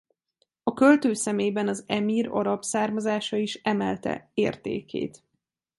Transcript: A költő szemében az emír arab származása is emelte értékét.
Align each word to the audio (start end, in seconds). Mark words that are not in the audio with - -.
A 0.63 0.73
költő 0.73 1.13
szemében 1.13 1.67
az 1.67 1.83
emír 1.87 2.27
arab 2.31 2.63
származása 2.63 3.37
is 3.37 3.55
emelte 3.55 4.29
értékét. 4.33 5.23